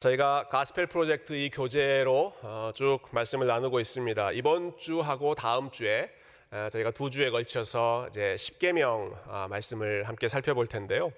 [0.00, 4.32] 저희가 Gospel Project 이 교재로 어, 쭉 말씀을 나누고 있습니다.
[4.32, 6.10] 이번 주하고 다음 주에
[6.50, 11.12] 어, 저희가 두 주에 걸쳐서 이제 10계명 어, 말씀을 함께 살펴볼 텐데요.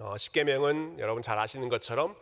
[0.00, 2.16] 어, 10계명은 여러분 잘 아시는 것처럼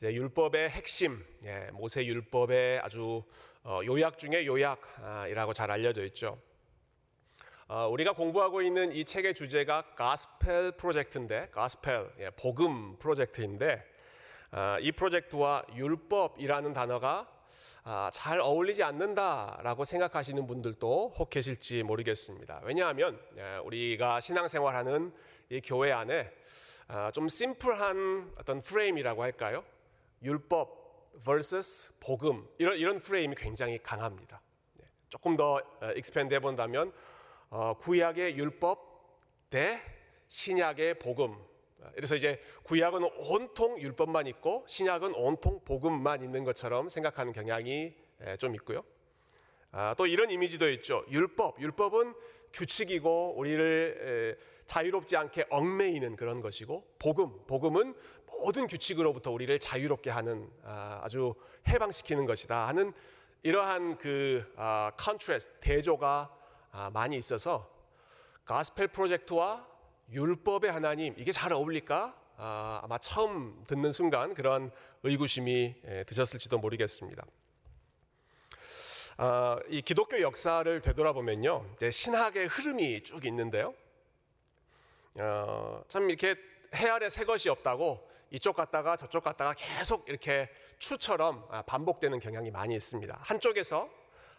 [0.00, 3.22] 율법의 핵심, 예, 모세 율법의 아주
[3.62, 6.38] 어, 요약 중에 요약이라고 잘 알려져 있죠.
[7.68, 13.89] 어, 우리가 공부하고 있는 이 책의 주제가 Gospel Project인데, Gospel 예, 복음 project인데, 아,
[14.80, 17.28] 이 프로젝트와 율법이라는 단어가
[17.82, 22.60] 아, 잘 어울리지 않는다라고 생각하시는 분들도 혹 계실지 모르겠습니다.
[22.64, 25.12] 왜냐하면 예, 우리가 신앙생활하는
[25.48, 26.30] 이 교회 안에
[26.88, 29.64] 아, 좀 심플한 어떤 프레임이라고 할까요?
[30.22, 34.42] 율법 vs 복음 이런 이런 프레임이 굉장히 강합니다.
[34.74, 35.60] 네, 조금 더
[35.96, 36.92] expand 해본다면
[37.48, 38.78] 어, 구약의 율법
[39.48, 39.80] 대
[40.28, 41.36] 신약의 복음
[41.94, 47.94] 그래서 이제 구약은 온통 율법만 있고 신약은 온통 복음만 있는 것처럼 생각하는 경향이
[48.38, 48.84] 좀 있고요.
[49.72, 51.04] 아, 또 이런 이미지도 있죠.
[51.10, 52.14] 율법, 율법은
[52.52, 57.94] 규칙이고 우리를 자유롭지 않게 얽매이는 그런 것이고 복음, 복음은
[58.26, 61.34] 모든 규칙으로부터 우리를 자유롭게 하는 아, 아주
[61.68, 62.92] 해방시키는 것이다 하는
[63.42, 64.44] 이러한 그
[64.96, 66.34] 컨트레스 대조가
[66.72, 67.70] 아, 많이 있어서
[68.44, 69.69] 가스펠 프로젝트와
[70.12, 72.16] 율법의 하나님 이게 잘 어울릴까?
[72.36, 74.70] 아, 마 처음 듣는 순간 그런
[75.02, 75.74] 의구심이
[76.06, 77.24] 드셨을지도 모르겠습니다.
[79.18, 83.74] 아, 이 기독교 역사를 되돌아보면요, 신학의 흐름이 쭉 있는데요.
[85.20, 86.36] 어, 참 이렇게
[86.74, 92.50] 해 아래 새 것이 없다고 이쪽 갔다가 저쪽 갔다가 계속 이렇게 추처럼 아, 반복되는 경향이
[92.50, 93.18] 많이 있습니다.
[93.20, 93.90] 한쪽에서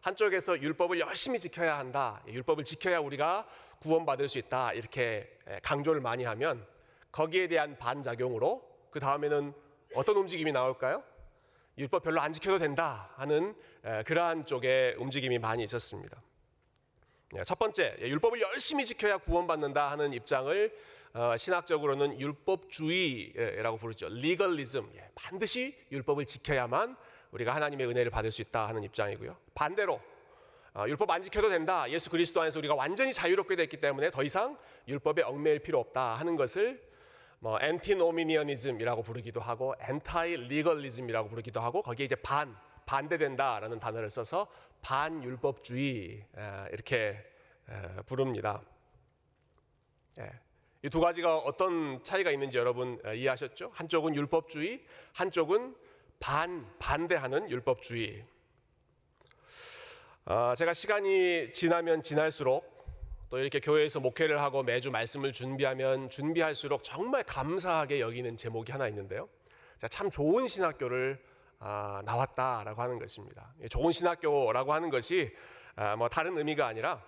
[0.02, 2.24] 한쪽에서 율법을 열심히 지켜야 한다.
[2.28, 3.48] 율법을 지켜야 우리가
[3.80, 4.74] 구원받을 수 있다.
[4.74, 6.66] 이렇게 강조를 많이 하면
[7.12, 9.54] 거기에 대한 반작용으로 그 다음에는
[9.96, 11.04] 어떤 움직임이 나올까요?
[11.78, 13.56] 율법 별로 안 지켜도 된다 하는
[14.06, 16.22] 그러한 쪽의 움직임이 많이 있었습니다.
[17.46, 20.72] 첫 번째, 율법을 열심히 지켜야 구원받는다 하는 입장을
[21.14, 24.08] 어, 신학적으로는 율법주의라고 부르죠.
[24.09, 24.90] 리걸리즘.
[25.14, 26.96] 반드시 율법을 지켜야만
[27.31, 29.36] 우리가 하나님의 은혜를 받을 수 있다 하는 입장이고요.
[29.53, 30.02] 반대로
[30.74, 31.90] 어, 율법 안 지켜도 된다.
[31.90, 36.36] 예수 그리스도 안에서 우리가 완전히 자유롭게 됐기 때문에 더 이상 율법에 얽매일 필요 없다 하는
[36.36, 36.81] 것을
[37.40, 42.56] 뭐 antinomianism이라고 부르기도 하고 anti-legalism이라고 부르기도 하고 거기에 이제 반
[42.86, 44.48] 반대된다라는 단어를 써서
[44.81, 46.25] 반율법주의
[46.72, 47.18] 이렇게
[48.06, 48.62] 부릅니다.
[50.19, 50.30] 예.
[50.84, 53.72] 이 두 가지가 어떤 차이가 있는지 여러분 이해하셨죠?
[53.74, 55.75] 한쪽은 율법주의, 한쪽은
[56.22, 58.24] 반 반대하는 율법주의.
[60.26, 62.72] 아, 제가 시간이 지나면 지날수록
[63.30, 69.28] 또 이렇게 교회에서 목회를 하고 매주 말씀을 준비하면 준비할수록 정말 감사하게 여기는 제목이 하나 있는데요.
[69.90, 71.20] 참 좋은 신학교를
[71.58, 73.54] 아, 나왔다라고 하는 것입니다.
[73.70, 75.36] 좋은 신학교라고 하는 것이
[75.76, 77.04] 아, 뭐 다른 의미가 아니라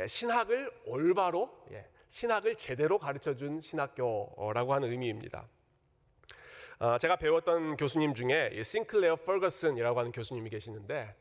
[0.00, 5.46] 예, 신학을 올바로 예, 신학을 제대로 가르쳐 준 신학교라고 하는 의미입니다.
[6.80, 11.12] 어, 제가 배웠던 교수님 중에 싱클레어 퍼거슨이라고 하는 교수님이 계시는데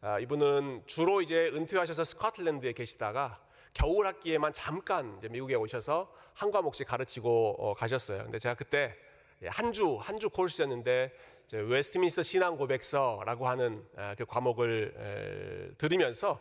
[0.00, 3.38] 아, 이분은 주로 이제 은퇴하셔서 스코틀랜드에 계시다가
[3.74, 8.22] 겨울 학기에만 잠깐 미국에 오셔서 한 과목씩 가르치고 어, 가셨어요.
[8.24, 8.96] 근데 제가 그때
[9.44, 11.12] 한 주 한 주 코스였는데
[11.52, 16.40] 웨스트민스터 신앙 고백서라고 하는 아, 그 과목을 들으면서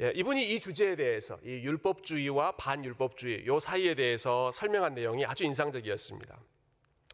[0.00, 6.38] 예, 이분이 이 주제에 대해서 이 율법주의와 반율법주의 요 사이에 대해서 설명한 내용이 아주 인상적이었습니다.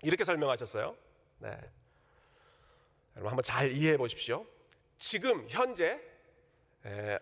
[0.02, 0.96] 이렇게 설명하셨어요.
[1.38, 1.50] 네.
[3.16, 4.46] 여러분 한번 잘 이해해 보십시오.
[4.98, 6.00] 지금 현재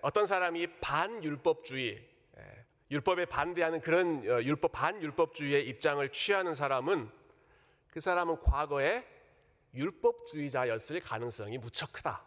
[0.02, 2.06] 어떤 사람이 반율법주의,
[2.90, 7.10] 율법에 반대하는 그런 어, 율법 반율법주의의 입장을 취하는 사람은
[7.90, 9.04] 그 사람은 과거에
[9.72, 12.22] 율법주의자였을 가능성이 무척 크다.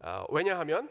[0.00, 0.90] 어, 왜냐하면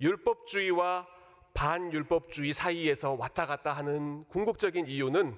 [0.00, 1.08] 율법주의와
[1.54, 5.36] 반율법주의 사이에서 왔다 갔다 하는 궁극적인 이유는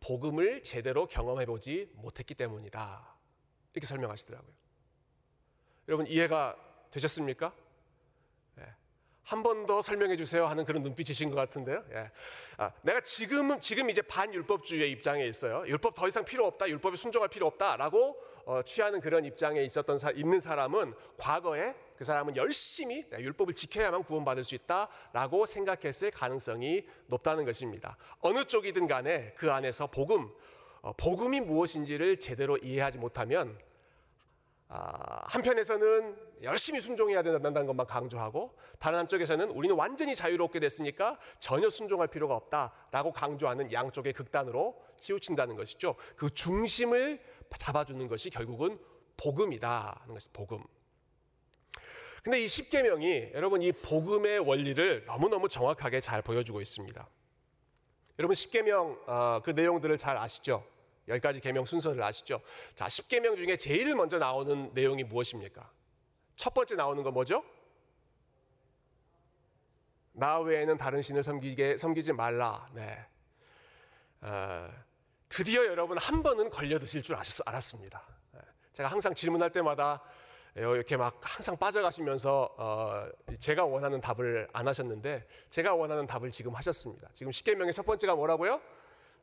[0.00, 3.16] 복음을 제대로 경험해 보지 못했기 때문이다.
[3.72, 4.52] 이렇게 설명하시더라고요.
[5.88, 6.56] 여러분 이해가
[6.90, 7.54] 되셨습니까?
[9.26, 9.36] 예.
[9.36, 11.82] 한번 더 설명해 주세요 하는 그런 눈빛이신 것 같은데요.
[11.92, 12.10] 예.
[12.58, 15.64] 아, 내가 지금은 지금 이제 반율법주의의 입장에 있어요.
[15.66, 20.12] 율법 더 이상 필요 없다, 율법에 순종할 필요 없다라고 어, 취하는 그런 입장에 있었던 사,
[20.12, 27.96] 있는 사람은 과거에 그 사람은 열심히 율법을 지켜야만 구원받을 수 있다라고 생각했을 가능성이 높다는 것입니다.
[28.20, 30.30] 어느 쪽이든 간에 그 안에서 복음,
[30.82, 33.75] 어, 복음이 무엇인지를 제대로 이해하지 못하면 아,
[34.68, 42.34] 한편에서는 열심히 순종해야 된다는 것만 강조하고 다른 한쪽에서는 우리는 완전히 자유롭게 됐으니까 전혀 순종할 필요가
[42.34, 45.94] 없다라고 강조하는 양쪽의 극단으로 치우친다는 것이죠.
[46.16, 47.22] 그 중심을
[47.58, 48.78] 잡아주는 것이 결국은
[49.16, 50.62] 복음이다 하는 것이 복음.
[52.22, 57.08] 근데 이 십계명이 여러분 이 복음의 원리를 너무너무 정확하게 잘 보여주고 있습니다.
[58.18, 60.64] 여러분 십계명 어, 그 내용들을 잘 아시죠?
[61.08, 62.40] 열 가지 계명 순서를 아시죠?
[62.74, 65.70] 자, 십계명 중에 제일 먼저 나오는 내용이 무엇입니까?
[66.34, 67.44] 첫 번째 나오는 거 뭐죠?
[70.12, 72.68] 나 외에는 다른 신을 섬기게 섬기지 말라.
[72.72, 73.06] 네.
[74.22, 74.70] 어,
[75.28, 78.02] 드디어 여러분 한 번은 걸려 드실 줄 아셨, 알았습니다.
[78.32, 78.40] 네.
[78.72, 80.02] 제가 항상 질문할 때마다
[80.54, 83.08] 이렇게 막 항상 빠져가시면서 어,
[83.38, 87.10] 제가 원하는 답을 안 하셨는데 제가 원하는 답을 지금 하셨습니다.
[87.12, 88.60] 지금 십계명의 첫 번째가 뭐라고요?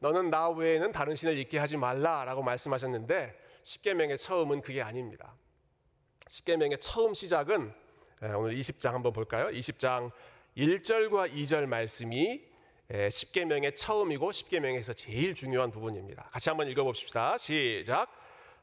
[0.03, 5.33] 너는 나 외에는 다른 신을 잊게 하지 말라라고 말씀하셨는데 십계명의 처음은 그게 아닙니다.
[6.27, 7.73] 십계명의 처음 시작은
[8.35, 9.47] 오늘 20장 한번 볼까요?
[9.47, 10.11] 20장
[10.57, 12.41] 1절과 2절 말씀이
[13.09, 16.23] 십계명의 처음이고 십계명에서 제일 중요한 부분입니다.
[16.33, 17.37] 같이 한번 읽어 봅시다.
[17.37, 18.09] 시작.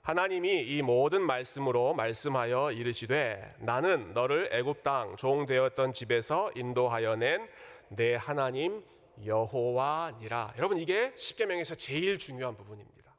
[0.02, 7.48] 하나님이 이 모든 말씀으로 말씀하여 이르시되 나는 너를 애굽 땅 종 되었던 집에서 인도하여 낸
[7.92, 8.84] 내 하나님
[9.24, 10.54] 여호와니라.
[10.58, 13.14] 여러분 이게 십계명에서 제일 중요한 부분입니다.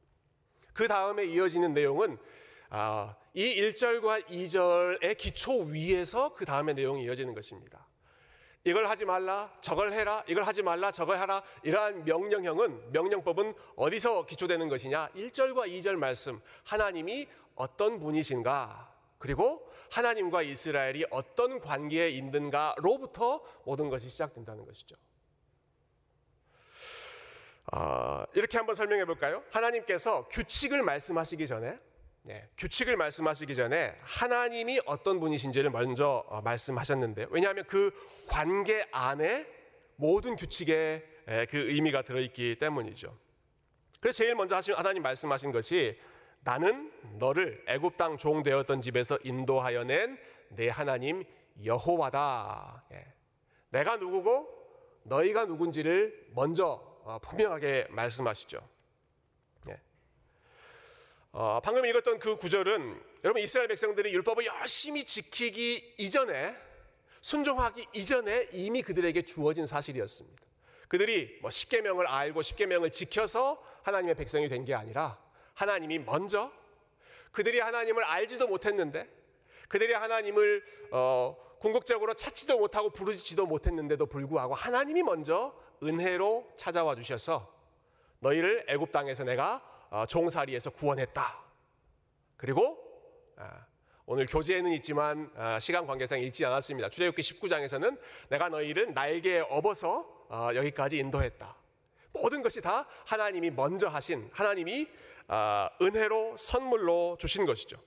[0.74, 2.18] 그 다음에 이어지는 내용은
[2.70, 7.86] 아, 이 1절과 2절의 기초 위에서 그 다음에 내용이 이어지는 것입니다.
[8.64, 11.42] 이걸 하지 말라, 저걸 해라, 이걸 하지 말라, 저걸 하라.
[11.64, 15.10] 이러한 명령형은, 명령법은 어디서 기초되는 것이냐?
[15.16, 16.40] 1절과 2절 말씀.
[16.64, 18.94] 하나님이 어떤 분이신가?
[19.18, 24.96] 그리고 하나님과 이스라엘이 어떤 관계에 있는가로부터 모든 것이 시작된다는 것이죠.
[27.74, 29.44] 어, 이렇게 한번 설명해 볼까요?
[29.52, 31.80] 하나님께서 규칙을 말씀하시기 전에
[32.24, 37.92] 네, 규칙을 말씀하시기 전에 하나님이 어떤 분이신지를 먼저 어, 말씀하셨는데 왜냐하면 그
[38.28, 39.46] 관계 안에
[39.96, 41.08] 모든 규칙의
[41.50, 43.16] 그 의미가 들어있기 때문이죠.
[44.00, 46.00] 그래서 제일 먼저 하신 하나님 말씀하신 것이
[46.44, 50.18] 나는 너를 애굽 땅 종 되었던 집에서 인도하여 낸
[50.56, 51.24] 내 하나님
[51.64, 52.84] 여호와다.
[52.94, 53.06] 예.
[53.70, 54.48] 내가 누구고
[55.04, 58.70] 너희가 누군지를 먼저 어, 분명하게 말씀하시죠.
[61.34, 66.54] 어, 방금 읽었던 그 구절은 여러분 이스라엘 백성들이 율법을 열심히 지키기 이전에
[67.22, 70.44] 순종하기 이전에 이미 그들에게 주어진 사실이었습니다.
[70.90, 75.18] 그들이 뭐 십계명을 알고 십계명을 지켜서 하나님의 백성이 된 게 아니라
[75.54, 76.52] 하나님이 먼저
[77.32, 79.08] 그들이 하나님을 알지도 못했는데
[79.70, 87.52] 그들이 하나님을 어, 궁극적으로 찾지도 못하고 부르지도 못했는데도 불구하고 하나님이 먼저 은혜로 찾아와 주셔서
[88.20, 91.40] 너희를 애굽 땅에서 내가 어, 종살이에서 구원했다.
[92.38, 92.78] 그리고
[93.36, 93.66] 아,
[94.06, 96.90] 오늘 교재에는 있지만 아, 시간 관계상 읽지 않았습니다.
[96.90, 98.00] 출애굽기 19장에서는
[98.30, 101.56] 내가 너희를 날개에 업어서 어, 여기까지 인도했다.
[102.14, 104.88] 모든 것이 다 하나님이 먼저 하신 하나님이
[105.28, 107.78] 아, 은혜로 선물로 주신 것이죠.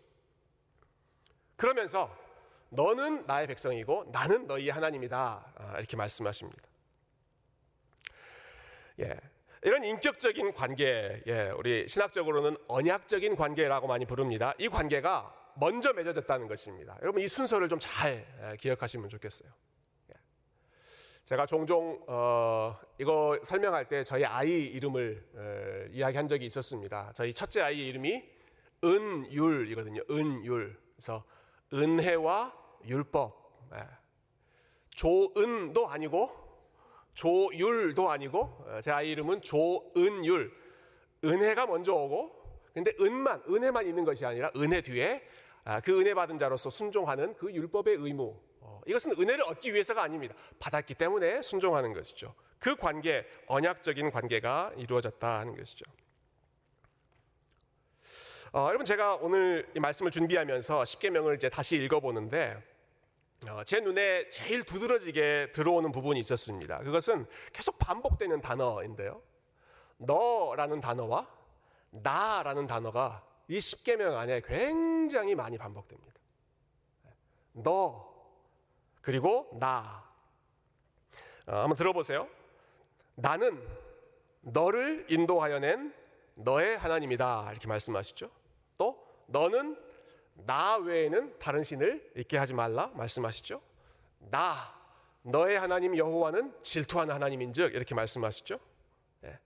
[1.57, 2.15] 그러면서
[2.71, 6.74] 너는 나의 백성이고 나는 너희의 하나님이다 이렇게 말씀하십니다.
[9.01, 9.19] 예,
[9.63, 14.55] 이런 인격적인 관계, 예, 우리 신학적으로는 언약적인 관계라고 많이 부릅니다.
[14.59, 16.99] 이 관계가 먼저 맺어졌다는 것입니다.
[17.03, 18.27] 여러분 이 순서를 좀 잘
[18.61, 19.49] 기억하시면 좋겠어요.
[20.11, 20.21] 예.
[21.25, 27.13] 제가 종종 어, 이거 설명할 때 저희 아이 이름을 어, 이야기한 적이 있었습니다.
[27.15, 28.23] 저희 첫째 아이 이름이
[28.83, 30.03] 은율이거든요.
[30.11, 30.79] 은율.
[30.97, 31.25] 그래서
[31.73, 32.53] 은혜와
[32.87, 33.69] 율법.
[33.77, 33.79] 예.
[34.91, 36.44] 조은도 아니고
[37.15, 40.53] 조율도 아니고 어, 제 아이 이름은 조은율.
[41.25, 42.45] 은혜가 먼저 오고
[42.75, 45.23] 근데 은만 은혜만 있는 것이 아니라 은혜 뒤에
[45.65, 48.39] 아, 그 은혜 받은 자로서 순종하는 그 율법의 의무.
[48.61, 50.35] 어, 이것은 은혜를 얻기 위해서가 아닙니다.
[50.59, 52.35] 받았기 때문에 순종하는 것이죠.
[52.59, 55.85] 그 관계, 언약적인 관계가 이루어졌다 하는 것이죠.
[58.53, 62.74] 어, 여러분 제가 오늘 이 말씀을 준비하면서 십계명을 이제 다시 읽어보는데 어,
[63.65, 66.79] 제 눈에 제일 두드러지게 들어오는 부분이 있었습니다.
[66.79, 69.23] 그것은 계속 반복되는 단어인데요.
[69.99, 71.27] 너라는 단어와
[71.91, 76.15] 나라는 단어가 이 십계명 안에 굉장히 많이 반복됩니다.
[77.53, 78.13] 너
[79.01, 80.05] 그리고 나
[81.47, 82.29] 어, 한번 들어보세요.
[83.15, 83.63] 나는
[84.41, 85.95] 너를 인도하여 낸
[86.35, 88.31] 너의 하나님이다 이렇게 말씀하시죠.
[88.77, 89.79] 또 너는
[90.35, 93.61] 나 외에는 다른 신을 있게 하지 말라 말씀하시죠.
[94.19, 94.75] 나
[95.23, 98.59] 너의 하나님 여호와는 질투하는 하나님인즉 이렇게 말씀하시죠.
[99.25, 99.39] 예.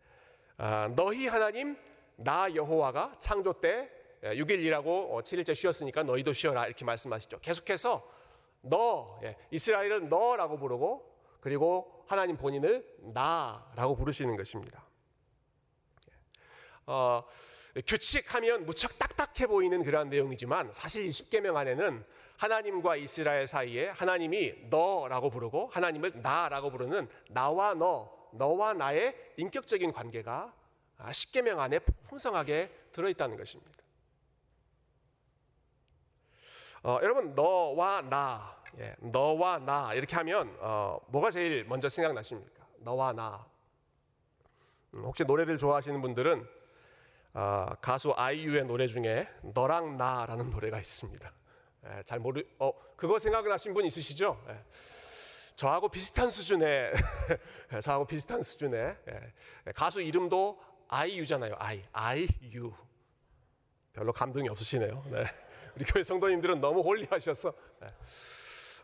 [0.56, 1.76] 아, 너희 하나님
[2.16, 3.90] 나 여호와가 창조 때
[4.22, 7.38] 6일 예, 일하고 7일째 어, 쉬었으니까 너희도 쉬어라 이렇게 말씀하시죠.
[7.38, 8.08] 계속해서
[8.62, 11.08] 너 예, 이스라엘은 너라고 부르고
[11.40, 14.84] 그리고 하나님 본인을 나라고 부르시는 것입니다.
[16.86, 17.22] 어,
[17.86, 22.04] 규칙하면 무척 딱딱해 보이는 그러한 내용이지만 사실 이 십계명 안에는
[22.36, 30.54] 하나님과 이스라엘 사이에 하나님이 너라고 부르고 하나님을 나라고 부르는 나와 너, 너와 나의 인격적인 관계가
[31.12, 33.72] 십계명 안에 풍성하게 들어 있다는 것입니다.
[36.84, 42.66] 어, 여러분 너와 나, 예, 너와 나 이렇게 하면 어, 뭐가 제일 먼저 생각나십니까?
[42.78, 43.46] 너와 나.
[44.94, 46.48] 음, 혹시 노래를 좋아하시는 분들은
[47.34, 51.32] 어, 가수 아이유의 노래 중에 너랑 나라는 노래가 있습니다.
[51.86, 54.42] 예, 잘 모르, 어, 그거 생각나신 분 있으시죠?
[54.48, 54.64] 예.
[55.54, 56.92] 저하고 비슷한 수준의,
[57.82, 59.72] 저하고 비슷한 수준의 예.
[59.72, 61.54] 가수 이름도 아이유잖아요.
[61.58, 62.72] 아이, 아이유.
[63.92, 65.04] 별로 감동이 없으시네요.
[65.10, 65.24] 네.
[65.74, 67.52] 우리 교회 성도님들은 너무 홀리하셔서.
[67.80, 67.88] 네.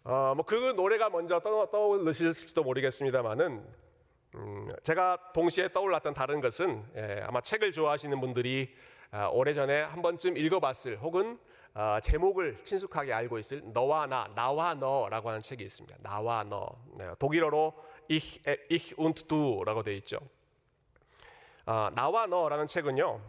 [0.05, 3.65] 어, 뭐 그 노래가 먼저 떠, 떠오르실지도 모르겠습니다만은
[4.35, 8.75] 음, 제가 동시에 떠올랐던 다른 것은 예, 아마 책을 좋아하시는 분들이
[9.13, 11.39] 아, 오래전에 한 번쯤 읽어봤을 혹은
[11.73, 15.99] 아, 제목을 친숙하게 알고 있을 너와 나, 나와 너라고 하는 책이 있습니다.
[16.03, 16.69] 나와 너.
[16.99, 17.75] 네, 독일어로
[18.11, 20.19] ich, ich und du라고 되어 있죠.
[21.67, 23.21] 아, 나와 너라는 책은요,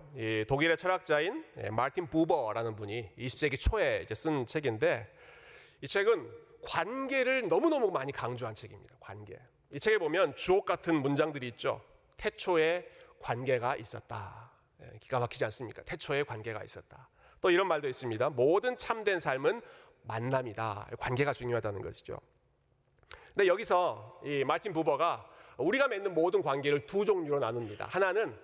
[0.48, 5.06] 독일의 철학자인 예, 마틴 부버라는 분이 20세기 초에 쓴 책인데,
[5.82, 6.30] 이 책은
[6.64, 8.96] 관계를 너무너무 많이 강조한 책입니다.
[9.00, 9.38] 관계.
[9.74, 11.82] 이 책에 보면 주옥 같은 문장들이 있죠.
[12.18, 12.88] 태초에
[13.20, 14.52] 관계가 있었다.
[14.82, 15.84] 예, 기가 막히지 않습니까?
[15.84, 17.10] 태초에 관계가 있었다.
[17.42, 18.30] 또 이런 말도 있습니다.
[18.32, 19.62] 모든 참된 삶은
[20.04, 20.90] 만남이다.
[21.00, 22.20] 관계가 중요하다는 것이죠.
[23.34, 27.88] 근데 여기서 이 마틴 부버가 우리가 맺는 모든 관계를 두 종류로 나눕니다.
[27.88, 28.36] 하나는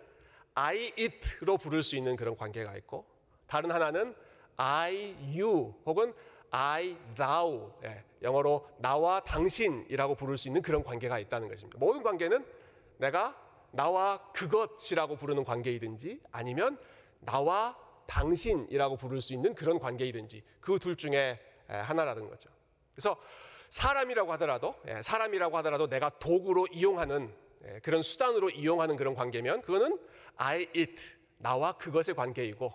[0.54, 3.06] I, it로 부를 수 있는 그런 관계가 있고
[3.48, 4.16] 다른 하나는
[4.58, 6.14] I, you 혹은
[6.52, 11.78] I, thou 예, 영어로 나와 당신이라고 부를 수 있는 그런 관계가 있다는 것입니다.
[11.80, 12.46] 모든 관계는
[12.98, 13.36] 내가
[13.72, 16.78] 나와 그것이라고 부르는 관계이든지 아니면
[17.22, 17.78] 나와
[18.08, 22.50] 당신이라고 부를 수 있는 그런 관계이든지 그 둘 중에 하나라는 거죠.
[22.94, 23.18] 그래서
[23.70, 29.98] 사람이라고 하더라도 예, 사람이라고 하더라도 내가 도구로 이용하는 예, 그런 수단으로 이용하는 그런 관계면 그거는
[30.36, 31.02] I it
[31.38, 32.74] 나와 그것의 관계이고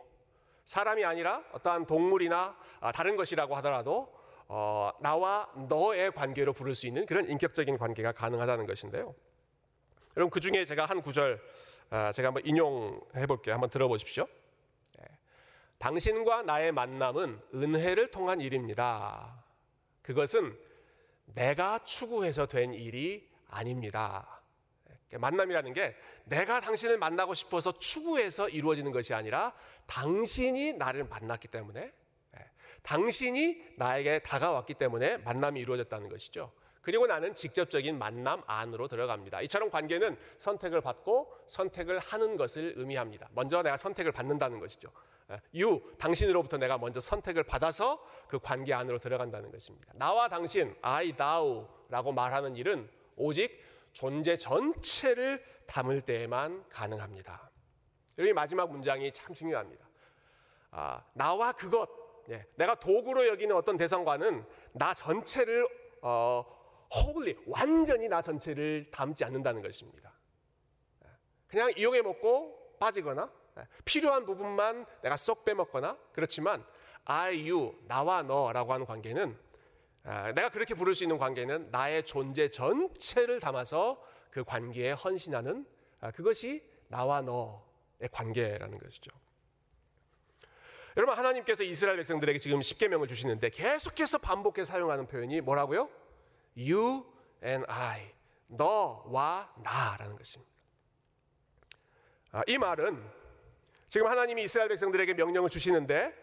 [0.66, 4.12] 사람이 아니라 어떠한 동물이나 아, 다른 것이라고 하더라도
[4.48, 9.14] 어, 나와 너의 관계로 부를 수 있는 그런 인격적인 관계가 가능하다는 것인데요.
[10.16, 11.40] 여러분 그 중에 제가 한 구절
[11.90, 13.54] 아, 제가 한번 인용해 볼게요.
[13.54, 14.26] 한번 들어보십시오.
[15.00, 15.04] 예.
[15.78, 19.44] 당신과 나의 만남은 은혜를 통한 일입니다.
[20.02, 20.56] 그것은
[21.26, 24.35] 내가 추구해서 된 일이 아닙니다.
[25.12, 25.18] 예.
[25.18, 25.94] 만남이라는 게
[26.24, 29.54] 내가 당신을 만나고 싶어서 추구해서 이루어지는 것이 아니라
[29.86, 31.92] 당신이 나를 만났기 때문에
[32.86, 36.52] 당신이 나에게 다가왔기 때문에 만남이 이루어졌다는 것이죠.
[36.82, 39.40] 그리고 나는 직접적인 만남 안으로 들어갑니다.
[39.42, 43.28] 이처럼 관계는 선택을 받고 선택을 하는 것을 의미합니다.
[43.32, 44.88] 먼저 내가 선택을 받는다는 것이죠.
[45.56, 49.92] You, 당신으로부터 내가 먼저 선택을 받아서 그 관계 안으로 들어간다는 것입니다.
[49.96, 53.60] 나와 당신, I, thou라고 말하는 일은 오직
[53.96, 57.50] 존재 전체를 담을 때에만 가능합니다.
[58.18, 59.88] 여기 마지막 문장이 참 중요합니다.
[60.70, 61.88] 아, 나와 그것,
[62.28, 65.66] 예, 내가 도구로 여기는 어떤 대상과는 나 전체를
[66.02, 66.44] 어,
[66.94, 70.12] wholly 완전히 나 전체를 담지 않는다는 것입니다.
[71.02, 71.08] 예,
[71.46, 76.62] 그냥 이용해 먹고 빠지거나 예, 필요한 부분만 내가 쏙 빼먹거나 그렇지만
[77.06, 79.45] I, you, 나와 너라고 하는 관계는 아,
[80.06, 85.66] 내가 그렇게 부를 수 있는 관계는 나의 존재 전체를 담아서 그 관계에 헌신하는
[86.00, 89.10] 아, 그것이 나와 너의 관계라는 것이죠.
[90.96, 95.90] 여러분 하나님께서 이스라엘 백성들에게 지금 십계명을 주시는데 계속해서 반복해서 사용하는 표현이 뭐라고요?
[96.56, 97.04] You
[97.44, 98.10] and I,
[98.46, 100.52] 너와 나라는 것입니다.
[102.30, 103.02] 아, 이 말은
[103.88, 106.14] 지금 하나님이 이스라엘 백성들에게 명령을 주시는데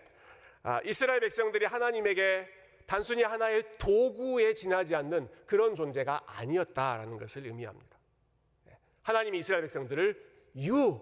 [0.63, 2.62] 아, 이스라엘 백성들이 하나님에게
[2.93, 7.97] 단순히 하나의 도구에 지나지 않는 그런 존재가 아니었다라는 것을 의미합니다.
[8.65, 8.77] 네.
[9.01, 10.15] 하나님이 이스라엘 백성들을
[10.55, 11.01] you,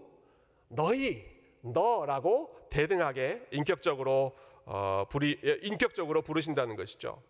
[0.69, 1.21] 너희,
[1.60, 7.21] 너라고 대등하게 인격적으로 어, 부리, 예, 인격적으로 부르신다는 것이죠.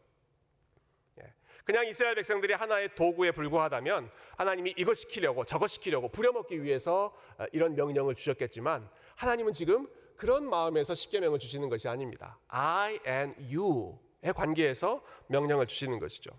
[1.20, 1.34] 예.
[1.66, 7.74] 그냥 이스라엘 백성들이 하나의 도구에 불과하다면 하나님이 이것 시키려고 저것 시키려고 부려먹기 위해서 어, 이런
[7.74, 12.38] 명령을 주셨겠지만 하나님은 지금 그런 마음에서 십계명을 주시는 것이 아닙니다.
[12.50, 16.32] I and you의 관계에서 명령을 주시는 것이죠.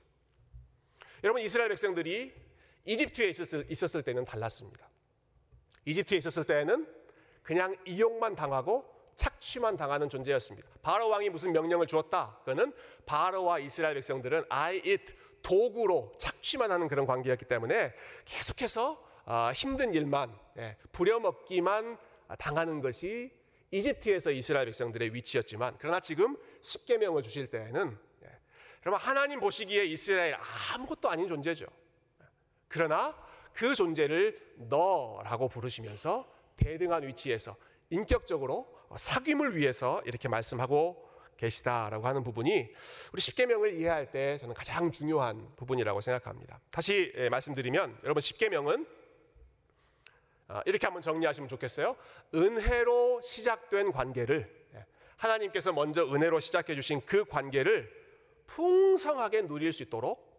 [1.24, 2.32] 여러분 이스라엘 백성들이
[2.84, 4.88] 이집트에 있었을, 있었을 때는 달랐습니다.
[5.84, 6.86] 이집트에 있었을 때에는
[7.42, 10.68] 그냥 이용만 당하고 착취만 당하는 존재였습니다.
[10.82, 12.38] 바로 왕이 무슨 명령을 주었다.
[12.44, 12.72] 그는
[13.06, 17.92] 바로와 이스라엘 백성들은 I it 도구로 착취만 하는 그런 관계였기 때문에
[18.24, 21.98] 계속해서 아, 힘든 일만 예, 부려먹기만
[22.38, 23.30] 당하는 것이
[23.72, 28.28] 이집트에서 이스라엘 백성들의 위치였지만 그러나 지금 십계명을 주실 때에는 예,
[28.80, 30.36] 그러면 하나님 보시기에 이스라엘
[30.74, 31.66] 아무것도 아닌 존재죠.
[32.68, 33.16] 그러나
[33.52, 37.56] 그 존재를 너라고 부르시면서 대등한 위치에서
[37.90, 42.72] 인격적으로 사귐을 위해서 이렇게 말씀하고 계시다라고 하는 부분이
[43.12, 46.60] 우리 십계명을 이해할 때 저는 가장 중요한 부분이라고 생각합니다.
[46.70, 49.01] 다시 예, 말씀드리면 여러분 십계명은 아,
[50.66, 51.96] 이렇게 한번 정리하시면 좋겠어요.
[52.34, 57.90] 은혜로 시작된 관계를 예, 하나님께서 먼저 은혜로 시작해 주신 그 관계를
[58.46, 60.30] 풍성하게 누릴 수 있도록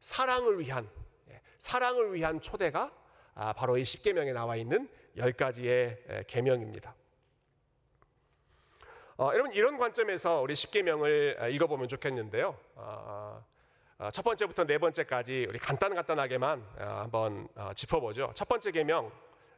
[0.00, 0.88] 사랑을 위한
[1.30, 2.92] 예, 사랑을 위한 초대가
[3.34, 6.94] 아, 바로 이 십계명에 나와 있는 열 가지의 계명입니다.
[9.18, 12.58] 어, 여러분 이런 관점에서 우리 십계명을 아, 읽어보면 좋겠는데요.
[12.74, 13.44] 어,
[13.98, 18.32] 어, 첫 번째부터 네 번째까지 우리 간단 간단하게만 어, 한번 어, 짚어보죠.
[18.34, 19.12] 첫 번째 계명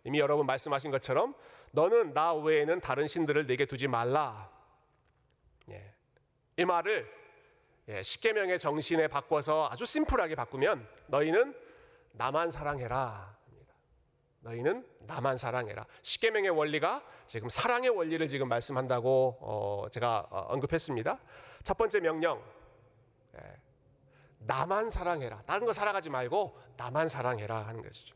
[0.05, 1.35] 이미 여러분 말씀하신 것처럼
[1.73, 4.51] 너는 나 외에는 다른 신들을 내게 두지 말라.
[5.71, 5.95] 예.
[6.57, 7.11] 이 말을
[7.89, 11.55] 예, 십계명의 정신에 바꿔서 아주 심플하게 바꾸면 너희는
[12.13, 13.35] 나만 사랑해라.
[14.41, 15.87] 너희는 나만 사랑해라.
[16.03, 21.19] 십계명의 원리가 지금 사랑의 원리를 지금 말씀한다고 어, 제가 어, 언급했습니다.
[21.63, 22.43] 첫 번째 명령,
[23.37, 23.41] 예,
[24.41, 25.43] 나만 사랑해라.
[25.47, 28.15] 다른 거 사랑하지 말고 나만 사랑해라 하는 것이죠.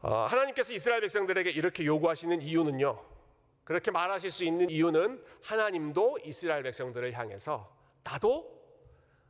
[0.00, 3.02] 어, 하나님께서 이스라엘 백성들에게 이렇게 요구하시는 이유는요.
[3.64, 7.74] 그렇게 말하실 수 있는 이유는 하나님도 이스라엘 백성들을 향해서
[8.04, 8.56] 나도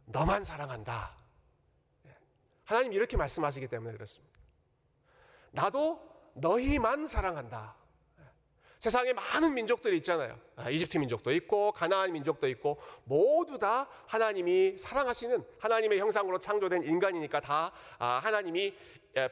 [0.07, 1.17] 너만 사랑한다.
[2.07, 2.17] 예.
[2.65, 4.39] 하나님 이렇게 말씀하시기 때문에 그렇습니다.
[5.53, 6.01] 나도
[6.35, 7.77] 너희만 사랑한다.
[8.79, 10.39] 세상에 많은 민족들이 있잖아요.
[10.55, 17.41] 아, 이집트 민족도 있고 가나안 민족도 있고 모두 다 하나님이 사랑하시는 하나님의 형상으로 창조된 인간이니까
[17.41, 18.77] 다 아, 하나님이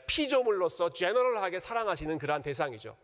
[0.07, 2.97] 피조물로서 제너럴하게 사랑하시는 그러한 대상이죠.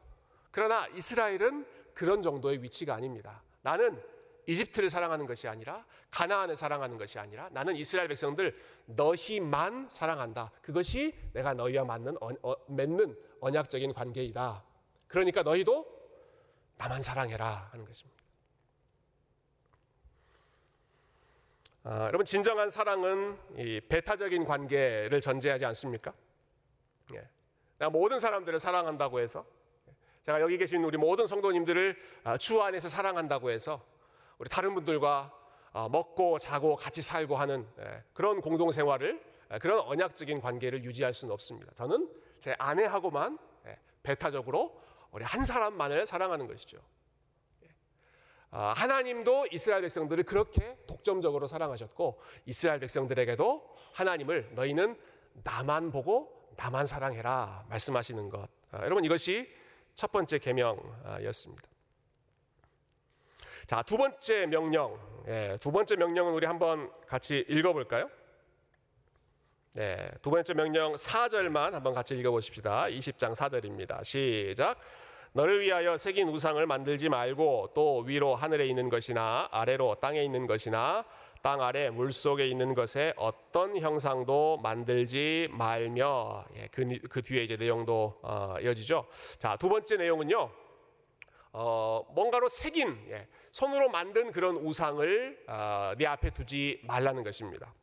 [0.51, 3.43] 그러나 이스라엘은 그런 정도의 위치가 아닙니다.
[3.63, 4.03] 나는
[4.47, 10.51] 이집트를 사랑하는 것이 아니라 가나안을 사랑하는 것이 아니라 나는 이스라엘 백성들 너희만 사랑한다.
[10.63, 14.65] 그것이 내가 너희와 맞는 어, 어, 맺는 언약적인 관계이다.
[15.07, 15.87] 그러니까 너희도
[16.79, 18.25] 나만 사랑해라 하는 것입니다.
[21.83, 26.13] 아, 여러분 진정한 사랑은 이 배타적인 관계를 전제하지 않습니까?
[27.15, 27.29] 예.
[27.79, 29.45] 내가 모든 사람들을 사랑한다고 해서
[30.23, 33.83] 제가 여기 계신 우리 모든 성도님들을 아, 주 안에서 사랑한다고 해서
[34.39, 35.33] 우리 다른 분들과
[35.73, 41.15] 아, 먹고 자고 같이 살고 하는 예, 그런 공동 생활을 예, 그런 언약적인 관계를 유지할
[41.15, 41.73] 수는 없습니다.
[41.75, 46.79] 저는 제 아내하고만 예, 배타적으로 우리 한 사람만을 사랑하는 것이죠.
[48.53, 54.99] 아, 하나님도 이스라엘 백성들을 그렇게 독점적으로 사랑하셨고 이스라엘 백성들에게도 하나님을 너희는
[55.45, 58.47] 나만 보고 나만 사랑해라 말씀하시는 것.
[58.71, 59.51] 아, 여러분 이것이
[59.95, 61.63] 첫 번째 계명이었습니다.
[63.67, 64.99] 자, 두 번째 명령.
[65.27, 68.11] 예, 두 번째 명령은 우리 한번 같이 읽어 볼까요?
[69.75, 72.85] 네, 두 번째 명령 4절만 한번 같이 읽어 보십시다.
[72.85, 74.05] 20장 4절입니다.
[74.05, 74.79] 시작.
[75.33, 81.07] 너를 위하여 새긴 우상을 만들지 말고 또 위로 하늘에 있는 것이나 아래로 땅에 있는 것이나
[81.43, 87.57] 땅 아래 물 속에 있는 것에 어떤 형상도 만들지 말며 예, 그, 그 뒤에 이제
[87.57, 89.07] 내용도 어, 이어지죠.
[89.39, 90.51] 자, 두 번째 내용은요.
[91.53, 97.75] 어, 뭔가로 새긴 예, 손으로 만든 그런 우상을 어, 네 앞에 두지 말라는 것입니다.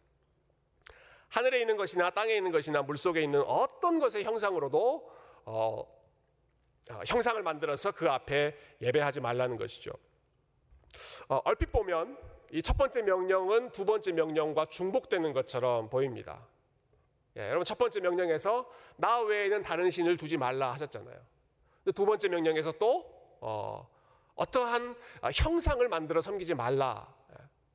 [1.29, 5.11] 하늘에 있는 것이나 땅에 있는 것이나 물 속에 있는 어떤 것의 형상으로도
[5.45, 5.97] 어,
[6.91, 9.91] 어, 형상을 만들어서 그 앞에 예배하지 말라는 것이죠.
[11.27, 12.17] 어, 얼핏 보면
[12.51, 16.47] 이 첫 번째 명령은 두 번째 명령과 중복되는 것처럼 보입니다.
[17.35, 21.17] 예, 여러분 첫 번째 명령에서 나 외에는 다른 신을 두지 말라 하셨잖아요.
[21.93, 23.05] 두 번째 명령에서 또
[23.41, 23.87] 어,
[24.35, 24.95] 어떠한
[25.33, 27.15] 형상을 만들어 섬기지 말라.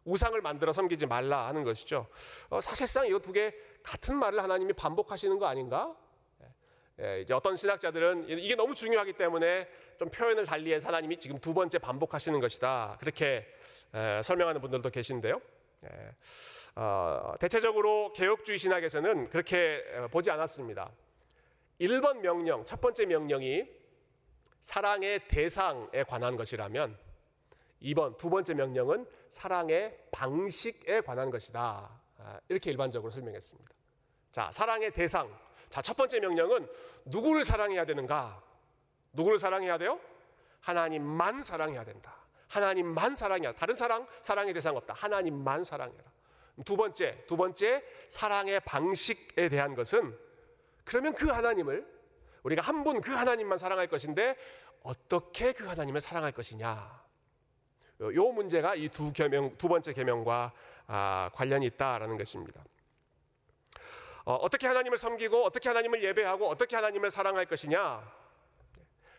[0.04, 2.08] 우상을 만들어 섬기지 말라 하는 것이죠.
[2.48, 3.54] 어, 사실상 이 두 개
[3.84, 5.94] 같은 말을 하나님이 반복하시는 거 아닌가?
[7.00, 11.78] 예, 이제 어떤 신학자들은 이게 너무 중요하기 때문에 좀 표현을 달리해서 하나님이 지금 두 번째
[11.78, 12.96] 반복하시는 것이다.
[13.00, 13.46] 그렇게 에,
[14.22, 15.40] 설명하는 분들도 계신데요.
[15.84, 16.14] 예,
[16.76, 20.90] 어, 대체적으로 개혁주의 신학에서는 그렇게 보지 않았습니다.
[21.80, 23.68] 1번 명령, 첫 번째 명령이
[24.60, 26.96] 사랑의 대상에 관한 것이라면
[27.82, 31.90] 2번 두 번째 명령은 사랑의 방식에 관한 것이다.
[32.18, 33.74] 아, 이렇게 일반적으로 설명했습니다.
[34.30, 35.28] 자, 사랑의 대상.
[35.68, 36.68] 자, 첫 번째 명령은
[37.06, 38.42] 누구를 사랑해야 되는가?
[39.12, 39.98] 누구를 사랑해야 돼요?
[40.60, 42.21] 하나님만 사랑해야 된다.
[42.52, 43.52] 하나님만 사랑해야.
[43.52, 44.92] 다른 사랑 사랑의 대상 없다.
[44.92, 46.04] 하나님만 사랑해라.
[46.66, 50.16] 두 번째, 두 번째 사랑의 방식에 대한 것은
[50.84, 51.86] 그러면 그 하나님을
[52.42, 54.36] 우리가 한 분 그 하나님만 사랑할 것인데
[54.82, 57.02] 어떻게 그 하나님을 사랑할 것이냐.
[58.00, 60.52] 요 문제가 이두 계명 두 번째 계명과
[60.88, 62.62] 아, 관련이 있다라는 것입니다.
[64.24, 68.12] 어, 떻게 하나님을 섬기고 어떻게 하나님을 예배하고 어떻게 하나님을 사랑할 것이냐?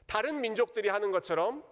[0.06, 1.64] 다른 민족들이 하는 것처럼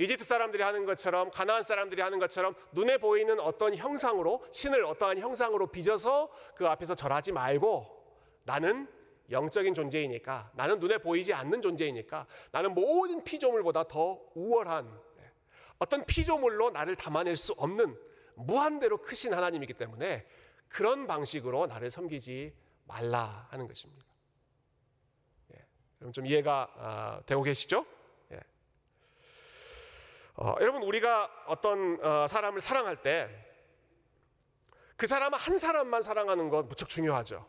[0.00, 5.66] 이집트 사람들이 하는 것처럼 가나안 사람들이 하는 것처럼 눈에 보이는 어떤 형상으로 신을 어떠한 형상으로
[5.66, 7.86] 빚어서 그 앞에서 절하지 말고
[8.44, 8.88] 나는
[9.30, 15.30] 영적인 존재이니까 나는 눈에 보이지 않는 존재이니까 나는 모든 피조물보다 더 우월한 네,
[15.78, 17.94] 어떤 피조물로 나를 담아낼 수 없는
[18.36, 20.26] 무한대로 크신 하나님이기 때문에
[20.68, 24.06] 그런 방식으로 나를 섬기지 말라 하는 것입니다.
[25.52, 25.58] 예,
[26.00, 27.84] 여러분 좀 이해가 아, 되고 계시죠?
[30.40, 30.44] 예.
[30.44, 33.50] 어, 여러분 우리가 어떤 어, 사람을 사랑할 때
[35.00, 37.46] 그 사람 한 사람만 사랑하는 건 무척 중요하죠.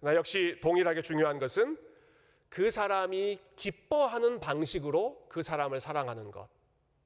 [0.00, 1.78] 나 역시 동일하게 중요한 것은
[2.48, 6.48] 그 사람이 기뻐하는 방식으로 그 사람을 사랑하는 것.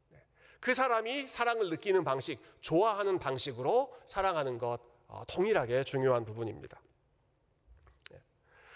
[0.08, 0.24] 네.
[0.58, 6.80] 그 사람이 사랑을 느끼는 방식, 좋아하는 방식으로 사랑하는 것 어, 동일하게 중요한 부분입니다.
[8.10, 8.22] 네.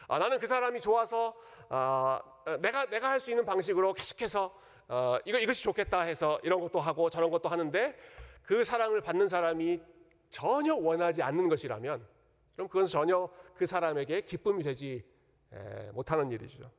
[0.08, 1.34] 아, 나는 그 사람이 좋아서
[1.70, 2.20] 어,
[2.60, 4.54] 내가 내가 할 수 있는 방식으로 계속해서
[4.88, 7.96] 어, 이거 이것이 좋겠다 해서 이런 것도 하고 저런 것도 하는데
[8.42, 9.80] 그 사랑을 받는 사람이
[10.30, 12.06] 전혀 원하지 않는 것이라면
[12.54, 15.04] 그럼 그건 전혀 그 사람에게 기쁨이 되지
[15.92, 16.70] 못하는 일이죠.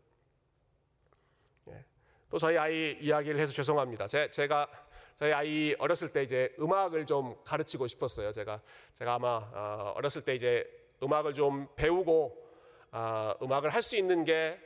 [1.69, 1.85] 예.
[2.29, 4.07] 또 저희 아이 이야기를 해서 죄송합니다.
[4.07, 4.67] 제, 제가
[5.17, 8.31] 저희 아이 어렸을 때 이제 음악을 좀 가르치고 싶었어요.
[8.31, 8.61] 제가
[8.97, 10.67] 제가 아마 어, 어렸을 때 이제
[11.01, 12.49] 음악을 좀 배우고
[12.91, 14.59] 아, 음악을 할 수 있는 게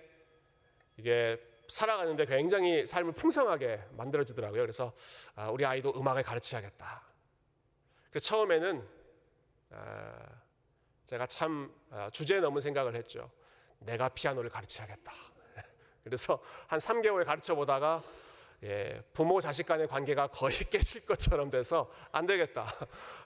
[0.98, 4.62] 이게 살아가는데 굉장히 삶을 풍성하게 만들어 주더라고요.
[4.62, 4.94] 그래서
[5.36, 7.04] 아, 우리 아이도 음악을 가르쳐야겠다.
[8.10, 8.88] 그래서 처음에는
[9.72, 10.28] 아,
[11.06, 13.32] 제가 참 아, 주제 넘은 생각을 했죠.
[13.80, 15.12] 내가 피아노를 가르쳐야겠다.
[16.04, 18.04] 그래서 한 3개월 가르쳐 보다가
[18.64, 22.66] 예, 부모 자식 간의 관계가 거의 깨질 것처럼 돼서 안 되겠다.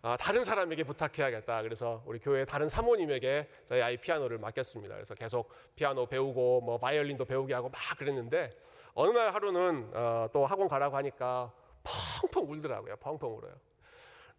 [0.01, 1.61] 아, 다른 사람에게 부탁해야겠다.
[1.61, 4.95] 그래서 우리 교회 다른 사모님에게 저희 아이 피아노를 맡겼습니다.
[4.95, 8.49] 그래서 계속 피아노 배우고 뭐 바이올린도 배우게 하고 막 그랬는데
[8.95, 11.51] 어느 날 하루는 어, 또 학원 가라고 하니까
[11.83, 12.95] 펑펑 울더라고요.
[12.95, 13.53] 펑펑 울어요.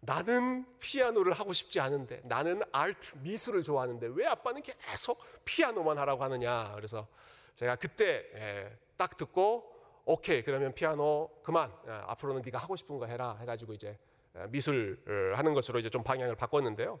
[0.01, 6.71] 나는 피아노를 하고 싶지 않은데 나는 아트 미술을 좋아하는데 왜 아빠는 계속 피아노만 하라고 하느냐
[6.75, 7.07] 그래서
[7.55, 9.78] 제가 그때 예, 딱 듣고
[10.11, 13.95] 오케이 그러면 피아노 그만 예, 앞으로는 네가 하고 싶은 거 해라 해가지고 이제
[14.35, 14.99] 예, 미술
[15.35, 16.99] 하는 것으로 이제 좀 방향을 바꿨는데요.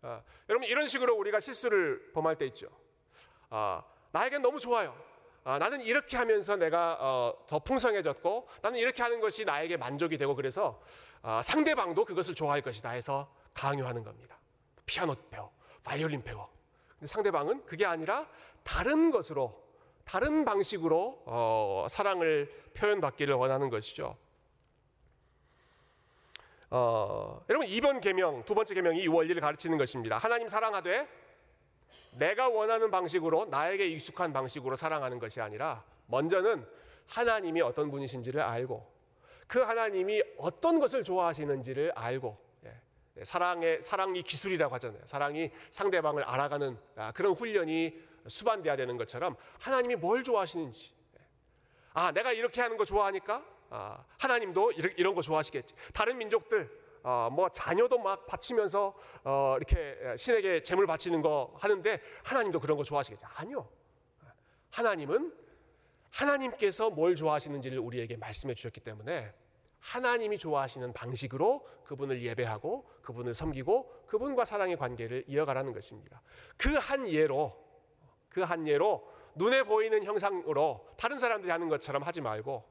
[0.00, 2.68] 아, 여러분 이런 식으로 우리가 실수를 범할 때 있죠.
[3.50, 4.96] 아, 나에겐 너무 좋아요.
[5.44, 10.34] 아, 나는 이렇게 하면서 내가 어, 더 풍성해졌고 나는 이렇게 하는 것이 나에게 만족이 되고
[10.34, 10.80] 그래서
[11.20, 14.38] 어, 상대방도 그것을 좋아할 것이다 해서 강요하는 겁니다.
[14.86, 15.52] 피아노 배워,
[15.84, 16.50] 바이올린 배워.
[16.88, 18.26] 근데 상대방은 그게 아니라
[18.62, 19.62] 다른 것으로,
[20.10, 24.16] 다른 방식으로 어, 사랑을 표현받기를 원하는 것이죠.
[26.68, 30.18] 어, 여러분 2번 계명, 두 번째 계명이 이 원리를 가르치는 것입니다.
[30.18, 31.06] 하나님 사랑하되
[32.18, 36.66] 내가 원하는 방식으로 나에게 익숙한 방식으로 사랑하는 것이 아니라 먼저는
[37.06, 38.84] 하나님이 어떤 분이신지를 알고
[39.46, 42.74] 그 하나님이 어떤 것을 좋아하시는지를 알고 예,
[43.16, 45.02] 예, 사랑의 사랑이 기술이라고 하잖아요.
[45.04, 51.20] 사랑이 상대방을 알아가는 아, 그런 훈련이 수반돼야 되는 것처럼 하나님이 뭘 좋아하시는지 예.
[51.94, 55.74] 아 내가 이렇게 하는 거 좋아하니까 아, 하나님도 이런 거 좋아하시겠지.
[55.94, 56.68] 다른 민족들
[57.02, 62.84] 어, 뭐 자녀도 막 바치면서 어, 이렇게 신에게 재물 바치는 거 하는데 하나님도 그런 거
[62.84, 63.24] 좋아하시겠지.
[63.36, 63.68] 아니요.
[64.70, 65.32] 하나님은
[66.10, 69.32] 하나님께서 뭘 좋아하시는지를 우리에게 말씀해 주셨기 때문에
[69.78, 76.20] 하나님이 좋아하시는 방식으로 그분을 예배하고 그분을 섬기고 그분과 사랑의 관계를 이어가라는 것입니다.
[76.56, 77.56] 그 한 예로
[78.30, 82.64] 그 한 예로 눈에 보이는 형상으로 다른 사람들이 하는 것처럼 하지 말고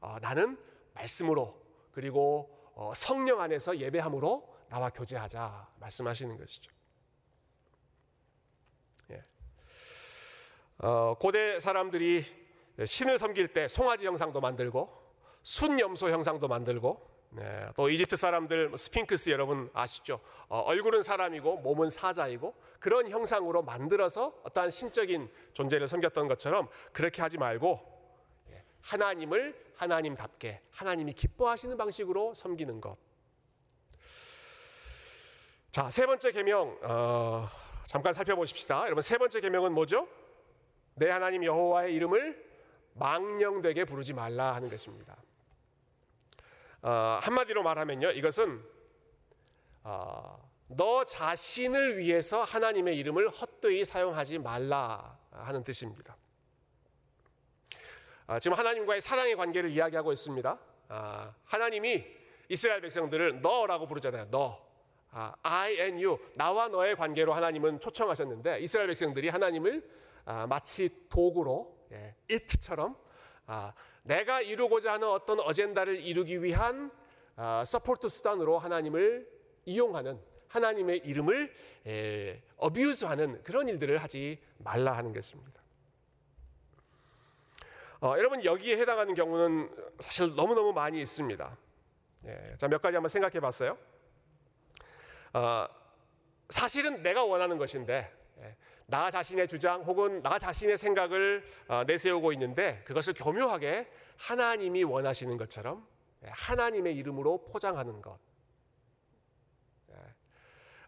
[0.00, 0.58] 어, 나는
[0.94, 1.60] 말씀으로
[1.92, 6.70] 그리고 어, 성령 안에서 예배함으로 나와 교제하자 말씀하시는 것이죠.
[9.10, 9.24] 예.
[10.78, 12.26] 어, 고대 사람들이
[12.84, 15.06] 신을 섬길 때 송아지 형상도 만들고
[15.42, 20.20] 순염소 형상도 만들고 네, 또 이집트 사람들 뭐 스핑크스 여러분 아시죠?
[20.48, 27.36] 어, 얼굴은 사람이고 몸은 사자이고 그런 형상으로 만들어서 어떠한 신적인 존재를 섬겼던 것처럼 그렇게 하지
[27.38, 27.80] 말고
[28.50, 32.96] 예, 하나님을 하나님답게 하나님이 기뻐하시는 방식으로 섬기는 것.
[35.72, 37.48] 자, 세 번째 계명 어,
[37.84, 38.84] 잠깐 살펴보십시다.
[38.84, 40.08] 여러분 세 번째 계명은 뭐죠?
[40.94, 42.46] 내 하나님 여호와의 이름을
[42.94, 45.16] 망령되게 부르지 말라 하는 것입니다.
[46.82, 48.62] 어, 한마디로 말하면요, 이것은
[49.82, 56.16] 어, 너 자신을 위해서 하나님의 이름을 헛되이 사용하지 말라 하는 뜻입니다.
[58.26, 60.58] 아, 지금 하나님과의 사랑의 관계를 이야기하고 있습니다.
[60.88, 62.04] 아, 하나님이
[62.48, 64.30] 이스라엘 백성들을 너라고 부르잖아요.
[64.30, 64.66] 너.
[65.10, 66.18] 아, I and you.
[66.34, 69.88] 나와 너의 관계로 하나님은 초청하셨는데 이스라엘 백성들이 하나님을
[70.24, 72.96] 아, 마치 도구로 예, it처럼
[73.46, 73.72] 아,
[74.06, 76.90] 내가 이루고자 하는 어떤 어젠다를 이루기 위한
[77.34, 79.28] 아, support 수단으로 하나님을
[79.66, 81.52] 이용하는 하나님의 이름을
[81.86, 85.60] 에, abuse하는 그런 일들을 하지 말라 하는 것입니다.
[88.00, 91.56] 어, 여러분 여기에 해당하는 경우는 사실 너무 너무 많이 있습니다.
[92.26, 93.76] 예, 자몇 가지 한번 생각해 봤어요.
[95.32, 95.66] 어,
[96.48, 98.12] 사실은 내가 원하는 것인데 예,
[98.86, 105.86] 나 자신의 주장 혹은 나 자신의 생각을 어, 내세우고 있는데 그것을 교묘하게 하나님이 원하시는 것처럼
[106.24, 108.18] 예, 하나님의 이름으로 포장하는 것.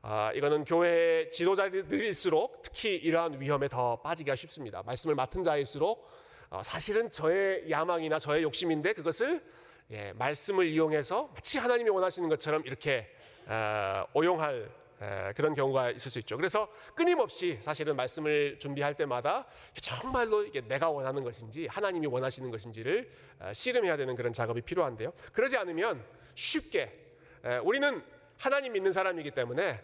[0.01, 4.83] 아, 이거는 교회 지도자들일수록 특히 이러한 위험에 더 빠지기가 쉽습니다.
[4.85, 6.09] 말씀을 맡은 자일수록
[6.51, 9.45] 어, 사실은 저의 야망이나 저의 욕심인데 그것을
[9.91, 13.13] 예, 말씀을 이용해서 마치 하나님이 원하시는 것처럼 이렇게
[13.47, 14.88] 어, 오용할 에,
[15.37, 16.37] 그런 경우가 있을 수 있죠.
[16.37, 19.47] 그래서 끊임없이 사실은 말씀을 준비할 때마다
[19.81, 25.13] 정말로 이게 내가 원하는 것인지 하나님이 원하시는 것인지를 어, 씨름해야 되는 그런 작업이 필요한데요.
[25.33, 28.03] 그러지 않으면 쉽게 에, 우리는
[28.37, 29.81] 하나님 믿는 사람이기 때문에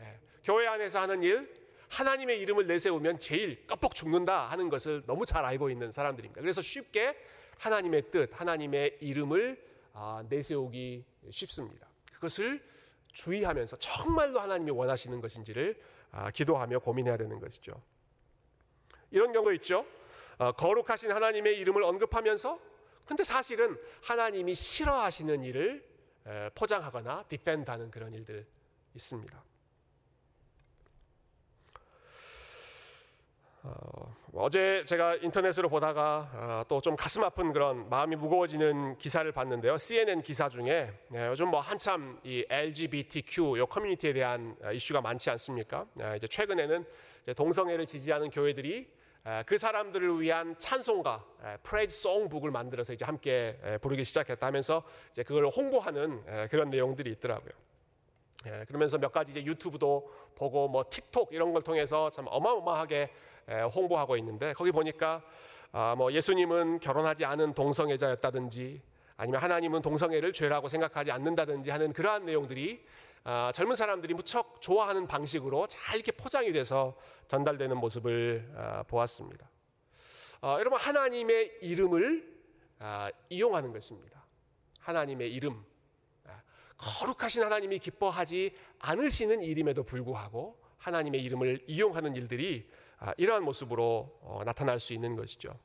[0.00, 5.44] 예, 교회 안에서 하는 일, 하나님의 이름을 내세우면 제일 껍벅 죽는다 하는 것을 너무 잘
[5.44, 6.40] 알고 있는 사람들입니다.
[6.40, 7.16] 그래서 쉽게
[7.58, 11.88] 하나님의 뜻, 하나님의 이름을 아, 내세우기 쉽습니다.
[12.14, 12.62] 그것을
[13.12, 15.80] 주의하면서 정말로 하나님이 원하시는 것인지를
[16.12, 17.80] 아, 기도하며 고민해야 되는 것이죠.
[19.10, 19.86] 이런 경우 있죠.
[20.38, 22.58] 어, 거룩하신 하나님의 이름을 언급하면서
[23.04, 25.84] 근데 사실은 하나님이 싫어하시는 일을
[26.54, 28.46] 포장하거나 디펜드하는 그런 일들
[28.94, 29.42] 있습니다.
[33.62, 39.76] 어, 제 제가 인터넷으로 보다가 어, 또좀 가슴 아픈 그런 마음이 무거워지는 기사를 봤는데요.
[39.76, 45.28] CNN 기사 중에 네, 요즘 뭐 한참 이 LGBTQ 요 커뮤니티에 대한 어, 이슈가 많지
[45.30, 45.86] 않습니까?
[45.92, 46.84] 네, 이제 최근에는
[47.24, 48.88] 이제 동성애를 지지하는 교회들이
[49.26, 51.22] 에, 그 사람들을 위한 찬송가
[51.62, 57.10] 프레이드 송북을 만들어서 이제 함께 에, 부르기 시작했다 하면서 이제 그걸 홍보하는 에, 그런 내용들이
[57.10, 57.52] 있더라고요.
[58.46, 63.10] 예, 그러면서 몇 가지 이제 유튜브도 보고 뭐 틱톡 이런 걸 통해서 참 어마어마하게
[63.58, 65.22] 홍보하고 있는데 거기 보니까
[65.72, 68.82] 아, 뭐 예수님은 결혼하지 않은 동성애자였다든지
[69.16, 72.84] 아니면 하나님은 동성애를 죄라고 생각하지 않는다든지 하는 그러한 내용들이
[73.22, 76.96] 아, 젊은 사람들이 무척 좋아하는 방식으로 잘 이렇게 포장이 돼서
[77.28, 79.48] 전달되는 모습을 아, 보았습니다.
[80.42, 82.40] 여러분 하나님의 이름을
[83.28, 84.24] 이용하는 것입니다.
[84.80, 85.62] 하나님의 이름
[86.78, 92.79] 거룩하신 하나님이 기뻐하지 않으시는 일임에도 불구하고 하나님의 이름을 이용하는 일들이 아,
[93.16, 95.58] 이러한 모습으로 어, 나타날 수 있는 것이죠.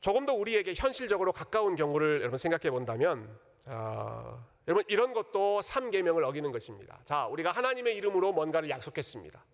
[0.00, 6.52] 조금 더 우리에게 현실적으로 가까운 경우를 여러분 생각해 본다면 어, 여러분 이런 것도 삼계명을 어기는
[6.52, 7.00] 것입니다.
[7.04, 9.44] 자, 우리가 하나님의 이름으로 뭔가를 약속했습니다.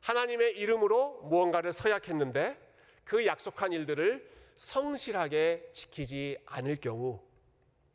[0.00, 2.58] 하나님의 이름으로 무언가를 서약했는데
[3.04, 7.20] 그 약속한 일들을 성실하게 지키지 않을 경우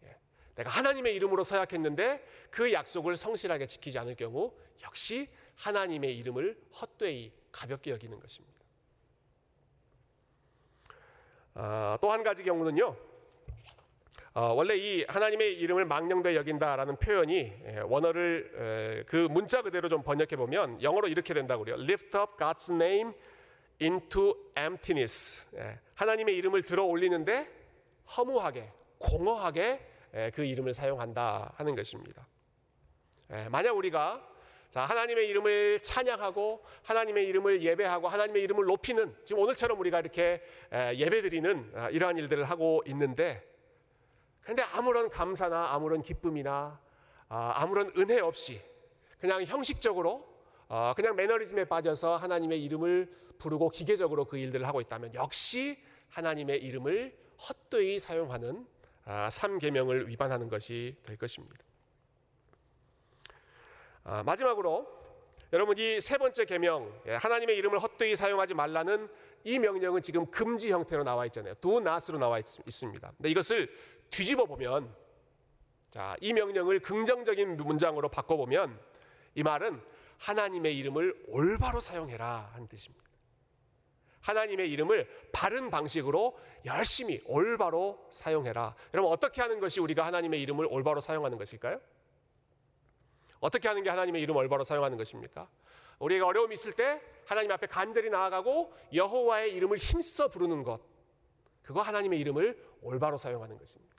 [0.04, 0.16] 예,
[0.56, 5.28] 내가 하나님의 이름으로 서약했는데 그 약속을 성실하게 지키지 않을 경우 역시
[5.60, 8.60] 하나님의 이름을 헛되이 가볍게 여기는 것입니다.
[11.54, 12.96] 아, 또한 가지 경우는요.
[14.34, 20.04] 어, 원래 이 하나님의 이름을 망령되 여긴다라는 표현이 예, 원어를 에, 그 문자 그대로 좀
[20.04, 21.78] 번역해 보면 영어로 이렇게 된다고 그래요.
[21.82, 23.12] Lift up God's name
[23.82, 25.46] into emptiness.
[25.58, 27.50] 예, 하나님의 이름을 들어 올리는데
[28.16, 32.26] 허무하게, 공허하게 예, 그 이름을 사용한다 하는 것입니다.
[33.34, 34.26] 예, 만약 우리가
[34.70, 41.72] 자, 하나님의 이름을 찬양하고 하나님의 이름을 예배하고 하나님의 이름을 높이는 지금 오늘처럼 우리가 이렇게 예배드리는
[41.76, 43.44] 아, 이러한 일들을 하고 있는데
[44.42, 46.80] 그런데 아무런 감사나 아무런 기쁨이나
[47.30, 48.62] 아, 아무런 은혜 없이
[49.20, 50.28] 그냥 형식적으로
[50.68, 57.18] 어, 그냥 매너리즘에 빠져서 하나님의 이름을 부르고 기계적으로 그 일들을 하고 있다면 역시 하나님의 이름을
[57.50, 58.68] 헛되이 사용하는
[59.06, 61.69] 아, 삼계명을 위반하는 것이 될 것입니다.
[64.10, 64.88] 아, 마지막으로
[65.54, 69.08] 여러분 이 세 번째 계명 예, 하나님의 이름을 헛되이 사용하지 말라는
[69.44, 71.54] 이 명령은 지금 금지 형태로 나와 있잖아요.
[71.62, 73.72] do not으로 나와 있, 습니다 근데 이것을
[74.10, 74.94] 뒤집어 보면
[75.92, 78.80] 자, 이 명령을 긍정적인 문장으로 바꿔 보면
[79.36, 79.80] 이 말은
[80.18, 83.06] 하나님의 이름을 올바로 사용해라 하는 뜻입니다.
[84.22, 88.76] 하나님의 이름을 바른 방식으로 열심히 올바로 사용해라.
[88.94, 91.80] 여러분 어떻게 하는 것이 우리가 하나님의 이름을 올바로 사용하는 것일까요?
[93.40, 95.50] 어떻게 하는 게 하나님의 이름 올바로 사용하는 것입니까?
[96.00, 100.80] 우리가 어려움이 있을 때 하나님 앞에 간절히 나아가고 여호와의 이름을 힘써 부르는 것.
[101.62, 103.96] 그거 하나님의 이름을 올바로 사용하는 것입니다.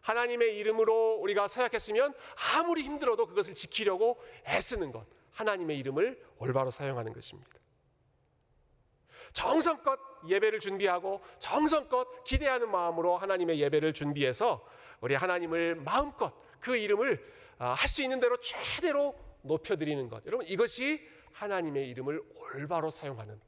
[0.00, 2.14] 하나님의 이름으로 우리가 서약했으면
[2.54, 5.06] 아무리 힘들어도 그것을 지키려고 애쓰는 것.
[5.32, 7.52] 하나님의 이름을 올바로 사용하는 것입니다.
[9.34, 14.66] 정성껏 예배를 준비하고 정성껏 기대하는 마음으로 하나님의 예배를 준비해서
[15.00, 17.24] 우리 하나님을 마음껏 그 이름을
[17.58, 20.24] 아, 할수 있는 대로 최대로 높여드리는 것.
[20.26, 23.40] 여러분 이것이 하나님의 이름을 올바로 사용하는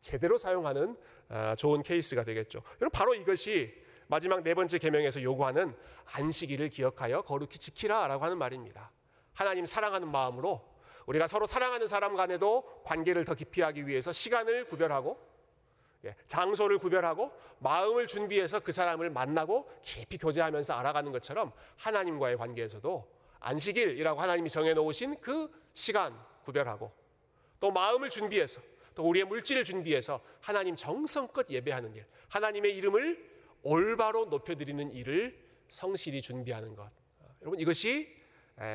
[0.00, 0.96] 제대로 사용하는
[1.28, 2.62] 아, 좋은 케이스가 되겠죠.
[2.80, 3.72] 여러분 바로 이것이
[4.08, 8.90] 마지막 네 번째 계명에서 요구하는 안식일을 기억하여 거룩히 지키라라고 하는 말입니다.
[9.32, 10.68] 하나님 사랑하는 마음으로
[11.06, 15.29] 우리가 서로 사랑하는 사람 간에도 관계를 더 깊이 하기 위해서 시간을 구별하고 예,
[16.26, 24.48] 장소를 구별하고 마음을 준비해서 그 사람을 만나고 깊이 교제하면서 알아가는 것처럼 하나님과의 관계에서도 안식일이라고 하나님이
[24.48, 26.92] 정해놓으신 그 시간 구별하고
[27.58, 28.60] 또 마음을 준비해서
[28.94, 33.30] 또 우리의 물질을 준비해서 하나님 정성껏 예배하는 일, 하나님의 이름을
[33.62, 36.90] 올바로 높여드리는 일을 성실히 준비하는 것.
[37.42, 38.08] 여러분 이것이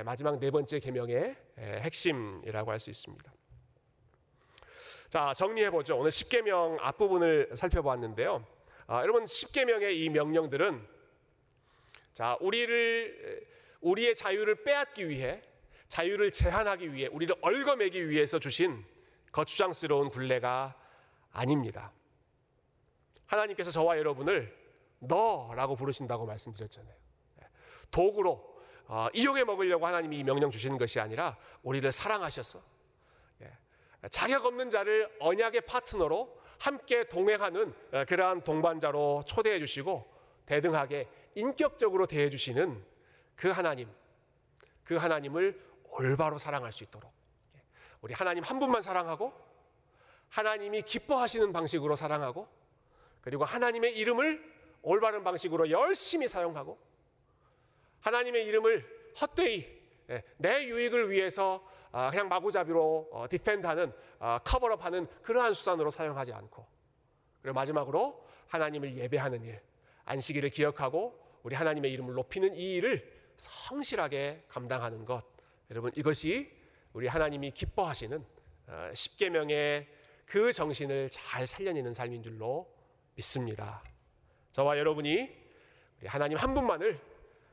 [0.06, 3.35] 마지막 네 번째 계명의 핵심이라고 할 수 있습니다.
[5.15, 5.97] 자 정리해 보죠.
[5.97, 8.45] 오늘 10계명 앞부분을 살펴보았는데요.
[8.88, 10.86] 아, 여러분 10계명의 이 명령들은
[12.12, 13.47] 자 우리를
[13.80, 15.41] 우리의 자유를 빼앗기 위해
[15.88, 18.84] 자유를 제한하기 위해 우리를 얽어매기 위해서 주신
[19.32, 20.75] 거추장스러운 굴레가
[21.32, 21.93] 아닙니다.
[23.25, 24.54] 하나님께서 저와 여러분을
[24.99, 26.93] 너라고 부르신다고 말씀드렸잖아요.
[27.89, 28.54] 도구로
[28.88, 32.73] 어, 이용해 먹으려고 하나님이 명령 주시는 것이 아니라 우리를 사랑하셔서 예,
[34.12, 40.13] 자격 없는 자를 언약의 파트너로 함께 동행하는 어, 그러한 동반자로 초대해 주시고
[40.46, 42.84] 대등하게 인격적으로 대해 주시는
[43.36, 43.89] 그 하나님,
[44.84, 47.12] 그 하나님을 올바로 사랑할 수 있도록.
[47.56, 47.62] 예,
[48.02, 49.34] 우리 하나님 한 분만 사랑하고
[50.30, 52.48] 하나님이 기뻐하시는 방식으로 사랑하고
[53.22, 56.78] 그리고 하나님의 이름을 올바른 방식으로 열심히 사용하고
[58.02, 59.76] 하나님의 이름을 헛되이
[60.12, 61.75] 예, 내 유익을 위해서 아,
[62.10, 66.66] 그냥 마구잡이로 어, 디펜드하는 아, 커버업하는 그러한 수단으로 사용하지 않고
[67.42, 69.62] 그리고 마지막으로 하나님을 예배하는 일
[70.04, 75.26] 안식일을 기억하고 우리 하나님의 이름을 높이는 이 일을 성실하게 감당하는 것
[75.72, 76.52] 여러분 이것이
[76.92, 78.26] 우리 하나님이 기뻐하시는
[78.68, 79.88] 어, 십계명의
[80.26, 82.70] 그 정신을 잘 살려내는 삶인 줄로
[83.14, 83.84] 믿습니다.
[84.52, 85.30] 저와 여러분이
[86.06, 87.00] 하나님 한 분만을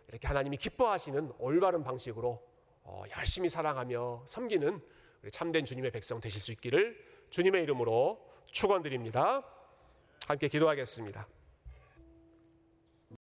[0.08, 2.51] 이렇게 하나님이 기뻐하시는 올바른 방식으로 어,
[3.16, 4.80] 열심히 사랑하며 섬기는
[5.30, 6.96] 참된 주님의 백성 되실 수 있기를
[7.30, 9.42] 주님의 이름으로 축원드립니다.
[10.26, 11.26] 함께 기도하겠습니다.